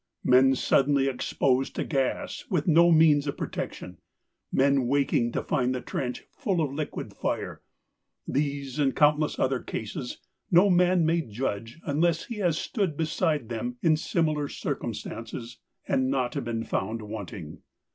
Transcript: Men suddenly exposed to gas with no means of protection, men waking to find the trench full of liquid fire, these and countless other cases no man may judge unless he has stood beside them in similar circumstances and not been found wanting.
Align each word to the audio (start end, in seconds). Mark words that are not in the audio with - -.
Men 0.23 0.55
suddenly 0.55 1.07
exposed 1.07 1.75
to 1.75 1.83
gas 1.83 2.45
with 2.49 2.67
no 2.67 2.91
means 2.91 3.27
of 3.27 3.37
protection, 3.37 3.99
men 4.51 4.87
waking 4.87 5.31
to 5.33 5.43
find 5.43 5.75
the 5.75 5.79
trench 5.81 6.23
full 6.31 6.59
of 6.59 6.73
liquid 6.73 7.13
fire, 7.13 7.61
these 8.27 8.79
and 8.79 8.95
countless 8.95 9.37
other 9.37 9.59
cases 9.59 10.17
no 10.49 10.71
man 10.71 11.05
may 11.05 11.21
judge 11.21 11.79
unless 11.83 12.25
he 12.25 12.37
has 12.37 12.57
stood 12.57 12.97
beside 12.97 13.49
them 13.49 13.77
in 13.83 13.95
similar 13.95 14.47
circumstances 14.49 15.59
and 15.87 16.09
not 16.09 16.33
been 16.43 16.63
found 16.63 17.03
wanting. 17.03 17.61